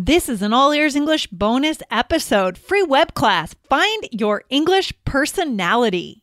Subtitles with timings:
[0.00, 3.56] This is an All Ears English bonus episode, free web class.
[3.68, 6.20] Find your English personality.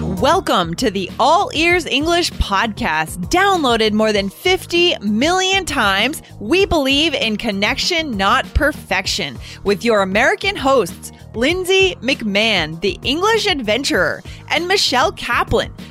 [0.00, 3.18] Welcome to the All Ears English podcast.
[3.28, 10.56] Downloaded more than 50 million times, we believe in connection, not perfection, with your American
[10.56, 15.74] hosts, Lindsay McMahon, the English adventurer, and Michelle Kaplan,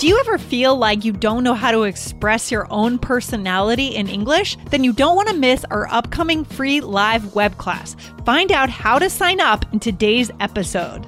[0.00, 4.08] Do you ever feel like you don't know how to express your own personality in
[4.08, 4.56] English?
[4.70, 7.96] Then you don't want to miss our upcoming free live web class.
[8.24, 11.04] Find out how to sign up in today's episode.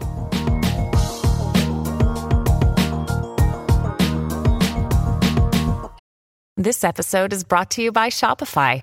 [6.59, 8.83] This episode is brought to you by Shopify.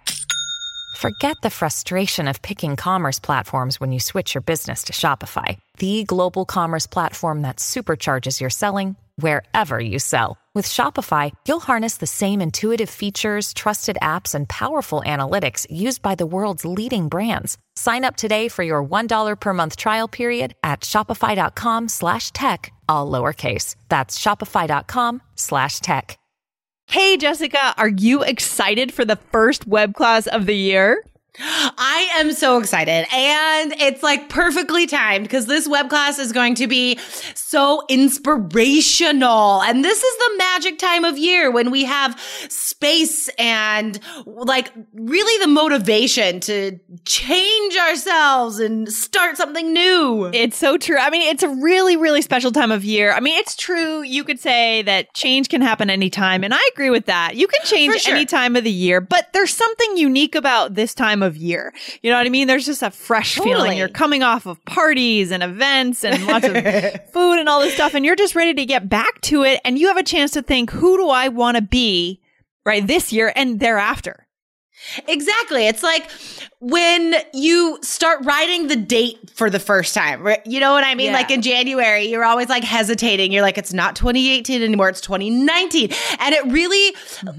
[0.98, 6.04] Forget the frustration of picking commerce platforms when you switch your business to Shopify, the
[6.04, 10.38] global commerce platform that supercharges your selling wherever you sell.
[10.56, 16.16] With Shopify, you'll harness the same intuitive features, trusted apps, and powerful analytics used by
[16.16, 17.58] the world's leading brands.
[17.76, 23.10] Sign up today for your $1 per month trial period at shopify.com slash tech, all
[23.10, 23.76] lowercase.
[23.90, 26.18] That's shopify.com slash tech.
[26.88, 31.06] Hey, Jessica, are you excited for the first web class of the year?
[31.42, 33.06] I am so excited.
[33.14, 37.00] And it's like perfectly timed because this web class is going to be
[37.34, 39.62] so inspirational.
[39.62, 45.44] And this is the magic time of year when we have space and like really
[45.44, 50.30] the motivation to change ourselves and start something new.
[50.34, 50.98] It's so true.
[50.98, 53.14] I mean, it's a really, really special time of year.
[53.14, 54.02] I mean, it's true.
[54.02, 56.44] You could say that change can happen anytime.
[56.44, 57.36] And I agree with that.
[57.36, 58.14] You can change sure.
[58.14, 61.74] any time of the year, but there's something unique about this time of year.
[62.02, 62.48] You know what I mean?
[62.48, 63.54] There's just a fresh Totally.
[63.56, 63.78] feeling.
[63.78, 66.54] You're coming off of parties and events and lots of
[67.14, 69.60] food and all this stuff, and you're just ready to get back to it.
[69.66, 72.20] And you have a chance to think, who do I want to be
[72.66, 74.28] right this year and thereafter?
[75.08, 75.68] Exactly.
[75.68, 76.10] It's like
[76.60, 80.24] when you start writing the date for the first time.
[80.24, 80.46] right?
[80.46, 81.08] You know what I mean?
[81.08, 81.14] Yeah.
[81.14, 83.32] Like in January, you're always like hesitating.
[83.32, 84.90] You're like, it's not 2018 anymore.
[84.90, 85.92] It's 2019.
[86.20, 86.96] And it really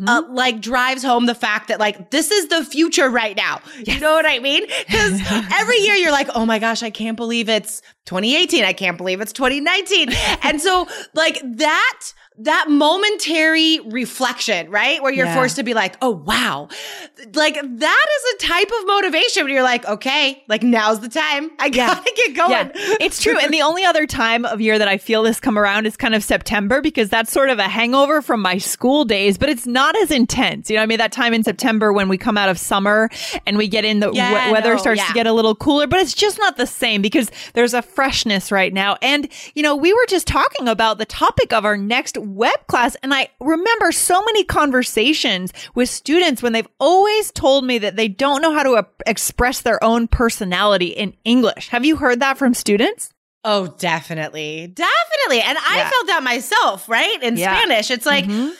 [0.06, 3.60] uh, like drives home the fact that like this is the future right now.
[3.86, 4.66] You know what I mean?
[4.86, 5.20] Because
[5.52, 8.64] every year you're like, oh my gosh, I can't believe it's 2018.
[8.64, 10.10] I can't believe it's 2019.
[10.42, 12.12] and so like that
[12.42, 15.02] that momentary reflection, right?
[15.02, 15.34] Where you're Yeah.
[15.34, 16.68] forced to be like, oh, wow.
[17.34, 21.50] Like that is a type of motivation when you're like, okay, like now's the time.
[21.58, 22.50] I gotta get going.
[22.50, 23.38] Yeah, it's true.
[23.38, 26.14] And the only other time of year that I feel this come around is kind
[26.14, 29.94] of September because that's sort of a hangover from my school days, but it's not
[30.00, 30.70] as intense.
[30.70, 33.10] You know, I mean, that time in September when we come out of summer
[33.46, 35.86] and we get in the Yeah, we- weather no, starts to get a little cooler,
[35.86, 38.96] but it's just not the same because there's a freshness right now.
[39.02, 42.96] And, you know, we were just talking about the topic of our next web class.
[43.02, 48.08] And I remember so many conversations with students when they've always told me that they
[48.08, 51.68] don't know how to express their own personality in English.
[51.68, 53.10] Have you heard that from students?
[53.44, 54.66] Oh, definitely.
[54.66, 55.40] Definitely.
[55.42, 55.90] And I Yeah.
[55.90, 57.22] felt that myself, right?
[57.22, 57.56] In Yeah.
[57.56, 57.90] Spanish.
[57.90, 58.52] It's like, Mhm.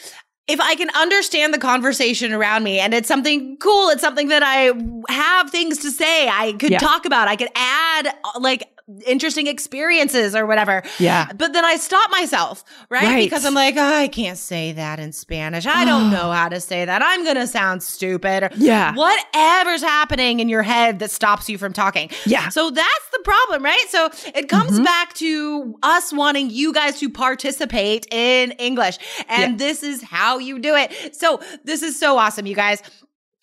[0.48, 4.42] if I can understand the conversation around me and it's something cool, it's something that
[4.42, 4.72] I
[5.12, 6.78] have things to say, I could Yeah.
[6.78, 8.64] talk about, I could add like
[9.06, 10.82] interesting experiences or whatever.
[10.98, 11.28] Yeah.
[11.34, 13.02] But then I stop myself, right?
[13.02, 13.24] Right.
[13.24, 15.66] Because I'm like, oh, I can't say that in Spanish.
[15.66, 17.02] I don't know how to say that.
[17.02, 18.44] I'm going to sound stupid.
[18.44, 18.94] Or Yeah.
[18.94, 22.10] Whatever's happening in your head that stops you from talking.
[22.26, 22.48] Yeah.
[22.48, 23.86] So that's the problem, right?
[23.88, 24.84] So it comes mm-hmm.
[24.84, 28.98] back to us wanting you guys to participate in English.
[29.28, 31.14] And this is how you do it.
[31.14, 32.82] So this is so awesome, you guys.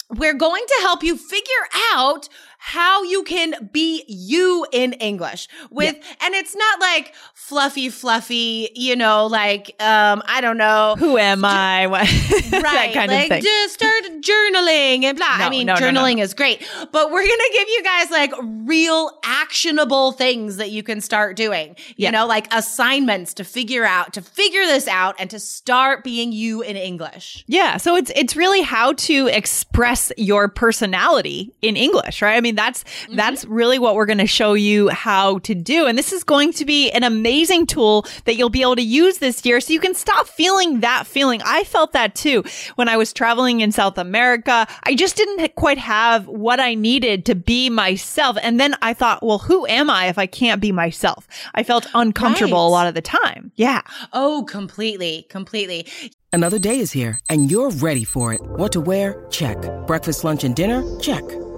[0.10, 5.96] We're going to help you figure out how you can be you in English with,
[6.22, 10.96] and it's not like fluffy, fluffy, you know, like, um, I don't know.
[10.98, 11.88] Who am I?
[11.88, 12.02] What-
[12.52, 13.44] that Right, kind like of thing.
[13.44, 15.38] just start journaling and blah.
[15.38, 16.02] No, I mean, no, no, no.
[16.02, 20.84] journaling is great, but we're gonna give you guys like real actionable things that you
[20.84, 21.70] can start doing.
[21.90, 22.12] You Yeah.
[22.12, 26.62] know, like assignments to figure out, to figure this out, and to start being you
[26.62, 27.44] in English.
[27.48, 32.36] Yeah, so it's it's really how to express your personality in English, right?
[32.36, 33.16] I mean, that's mm-hmm.
[33.16, 35.86] that's really what we're going to show you how to do.
[35.86, 39.18] And this is going to be an amazing tool that you'll be able to use
[39.20, 41.42] this year so you can stop feeling that feeling.
[41.46, 42.44] I felt that too
[42.76, 44.68] when I was traveling in South America.
[44.84, 48.38] I just didn't quite have what I needed to be myself.
[48.42, 51.28] And then I thought, well, who am I if I can't be myself?
[51.56, 53.52] I felt uncomfortable a lot of the time.
[53.56, 53.82] Yeah.
[54.14, 55.88] Oh, completely, completely.
[56.34, 58.42] Another day is here, and you're ready for it.
[58.42, 59.26] What to wear?
[59.30, 59.58] Check.
[59.88, 60.84] Breakfast, lunch, and dinner?
[61.00, 61.24] Check.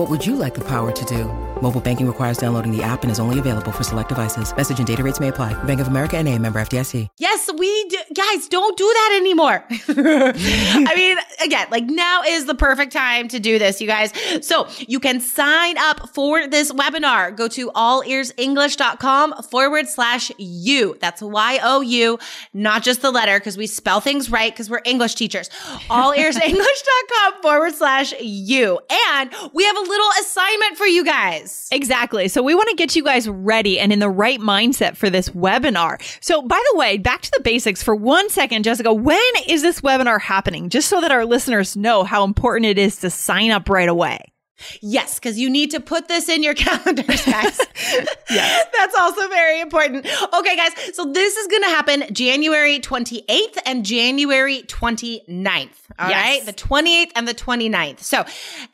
[0.00, 1.30] What would you like the power to do?
[1.60, 4.56] Mobile banking requires downloading the app and is only available for select devices.
[4.56, 5.52] Message and data rates may apply.
[5.64, 7.08] Bank of America and a member FDIC.
[7.18, 7.98] Yes, we do.
[8.14, 9.62] Guys, don't do that anymore.
[9.88, 14.14] I mean, again, like now is the perfect time to do this, you guys.
[14.40, 17.36] So you can sign up for this webinar.
[17.36, 20.96] Go to allearsenglish.com forward slash you.
[21.00, 22.18] That's Y-O-U,
[22.54, 25.48] not just the letter because we spell things right because we're English teachers.
[25.90, 28.80] Allearsenglish.com forward slash you.
[29.10, 31.68] And we have a little assignment for you guys.
[31.72, 32.28] Exactly.
[32.28, 35.28] So we want to get you guys ready and in the right mindset for this
[35.30, 36.00] webinar.
[36.22, 39.80] So by the way, back to the basics for one second, Jessica, when is this
[39.80, 40.70] webinar happening?
[40.70, 44.32] Just so that our listeners know how important it is to sign up right away.
[44.80, 47.60] Yes, because you need to put this in your calendars, guys.
[48.30, 48.66] yes.
[48.76, 50.06] That's also very important.
[50.34, 50.72] Okay, guys.
[50.94, 55.68] So this is going to happen January 28th and January 29th.
[55.98, 56.22] All yes.
[56.22, 58.00] right, The 28th and the 29th.
[58.00, 58.24] So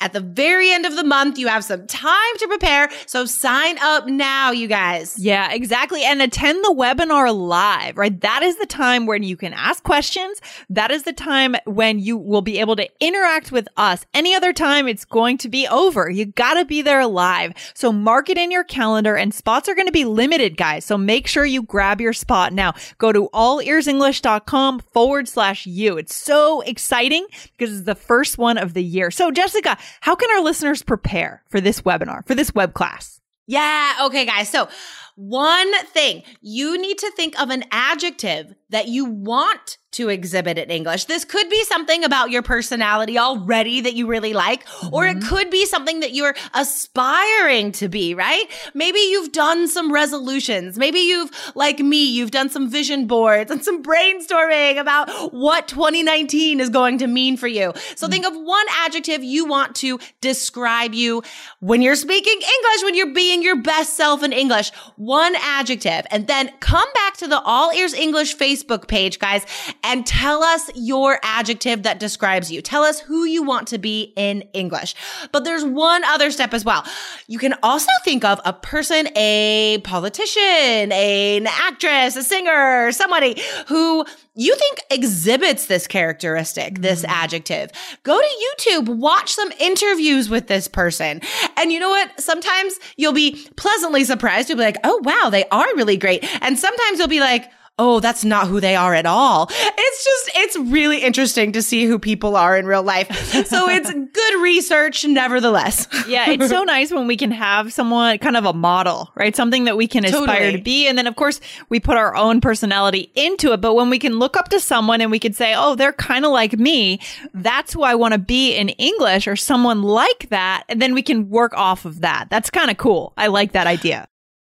[0.01, 2.89] at the very end of the month, you have some time to prepare.
[3.07, 5.19] So sign up now, you guys.
[5.19, 6.05] Yeah, exactly.
[6.05, 8.21] And attend the webinar live, right?
[8.21, 10.41] That is the time when you can ask questions.
[10.71, 14.07] That is the time when you will be able to interact with us.
[14.15, 16.09] Any other time, it's going to be over.
[16.09, 17.53] You gotta be there live.
[17.75, 20.85] So mark it in your calendar and spots are going to be limited, guys.
[20.85, 22.75] So make sure you grab your spot now.
[22.99, 25.99] Go to allearsenglish.com forward slash you.
[25.99, 27.27] It's so exciting
[27.57, 29.11] because it's the first one of the year.
[29.11, 33.21] So Jessica, how can our listeners prepare for this webinar, for this web class?
[33.47, 33.93] Yeah.
[34.07, 34.49] Okay, guys.
[34.49, 34.69] So
[35.15, 40.71] one thing you need to think of an adjective that you want to exhibit in
[40.71, 41.07] English.
[41.07, 44.95] This could be something about your personality already that you really like, mm-hmm.
[44.95, 45.29] or it mm-hmm.
[45.29, 48.45] could be something that you're aspiring to be, right?
[48.75, 50.77] Maybe you've done some resolutions.
[50.77, 56.61] Maybe you've, like me, you've done some vision boards and some brainstorming about what 2019
[56.61, 57.73] is going to mean for you.
[57.75, 58.13] So mm-hmm.
[58.13, 61.23] think of one adjective you want to describe you
[61.61, 64.73] when you're speaking English, when you're being your best self in English.
[64.97, 66.07] One adjective.
[66.11, 69.47] And then come back to the All Ears English Facebook page, guys,
[69.87, 72.61] and tell us your adjective that describes you.
[72.61, 74.97] Tell us who you want to be in English.
[75.31, 76.85] But there's one other step as well.
[77.29, 84.05] You can also think of a person, a politician, an actress, a singer, somebody who
[84.35, 87.09] you think exhibits this characteristic, this mm.
[87.09, 87.71] adjective.
[88.03, 91.23] Go to YouTube, watch some interviews with this person.
[91.57, 92.21] And you know what?
[92.21, 94.49] Sometimes you'll be pleasantly surprised.
[94.49, 96.25] You'll be like, oh, wow, they are really great.
[96.43, 99.49] And sometimes you'll be like, oh, that's not who they are at all.
[99.51, 103.15] It's just, it's really interesting to see who people are in real life.
[103.47, 105.87] So it's good research, nevertheless.
[106.09, 109.37] yeah, it's so nice when we can have someone kind of a model, right?
[109.37, 110.25] Something that we can totally.
[110.25, 110.87] aspire to be.
[110.87, 113.61] And then, of course, we put our own personality into it.
[113.61, 116.25] But when we can look up to someone and we can say, oh, they're kind
[116.25, 117.01] of like me,
[117.35, 120.65] that's who I want to be in English or someone like that.
[120.69, 122.29] And then we can work off of that.
[122.31, 123.13] That's kind of cool.
[123.19, 124.09] I like that idea.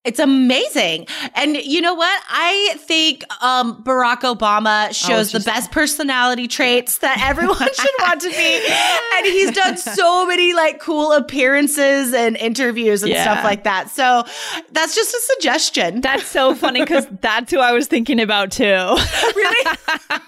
[0.02, 1.08] It's amazing.
[1.34, 2.22] And you know what?
[2.30, 7.90] I think um, Barack Obama oh, shows oh, the best personality traits that everyone should
[7.98, 8.66] want to be.
[9.20, 13.24] And he's done so many like cool appearances and interviews and yeah.
[13.24, 13.90] stuff like that.
[13.90, 14.24] So
[14.72, 16.00] that's just a suggestion.
[16.00, 18.64] That's so funny because that's who I was thinking about too.
[18.64, 19.76] really?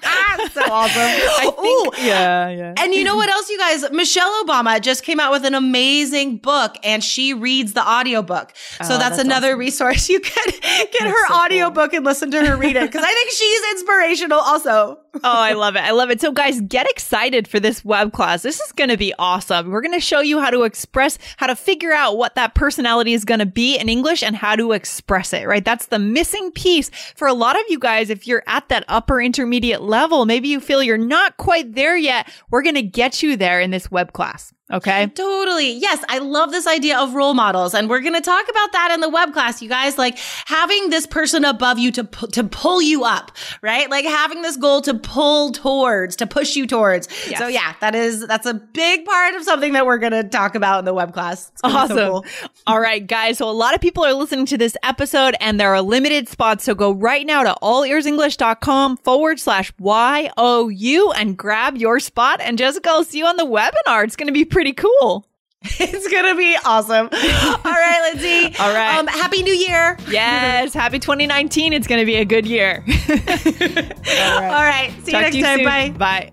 [0.03, 1.39] That's so awesome.
[1.39, 1.91] Think, Ooh.
[2.05, 2.75] Yeah, yeah.
[2.77, 3.91] And you know what else, you guys?
[3.93, 8.53] Michelle Obama just came out with an amazing book and she reads the audiobook.
[8.55, 10.09] So oh, that's, that's, another awesome resource.
[10.13, 10.53] You can
[10.93, 11.99] get her so audiobook cool.
[11.99, 14.99] and listen to her read it because I think she's inspirational also.
[15.15, 15.81] oh, I love it.
[15.81, 16.21] I love it.
[16.21, 18.43] So guys, get excited for this web class.
[18.43, 19.71] This is going to be awesome.
[19.71, 23.13] We're going to show you how to express, how to figure out what that personality
[23.13, 25.65] is going to be in English and how to express it, right?
[25.65, 28.11] That's the missing piece for a lot of you guys.
[28.11, 32.31] If you're at that upper intermediate level, maybe you feel you're not quite there yet.
[32.51, 34.53] We're going to get you there in this web class.
[34.73, 35.07] Okay.
[35.09, 35.73] Totally.
[35.73, 36.03] Yes.
[36.09, 37.75] I love this idea of role models.
[37.75, 40.89] And we're going to talk about that in the web class, you guys, like having
[40.89, 43.91] this person above you to, to pull you up, right?
[43.91, 47.09] Like having this goal to pull towards, to push you towards.
[47.29, 47.39] Yes.
[47.39, 50.55] So yeah, that is, that's a big part of something that we're going to talk
[50.55, 51.53] about in the web class.
[51.63, 51.97] Awesome.
[51.97, 52.25] So cool.
[52.67, 53.39] All right, guys.
[53.39, 56.65] So a lot of people are listening to this episode and there are limited spots.
[56.65, 62.41] So go right now to allearsenglish.com forward slash Y-O-U and grab your spot.
[62.41, 64.05] And Jessica, I'll see you on the webinar.
[64.05, 65.27] It's going to be pretty pretty cool.
[65.79, 67.07] It's gonna be awesome.
[67.13, 68.57] All right, Lindsay.
[68.59, 68.99] All right.
[68.99, 69.97] Um, Happy New Year.
[70.09, 71.73] Yes, happy 2019.
[71.73, 72.85] It's going to be a good year.
[72.89, 74.93] All right.
[75.05, 75.59] See Talk you next time.
[75.59, 75.65] soon.
[75.65, 75.91] Bye.
[75.91, 76.33] Bye.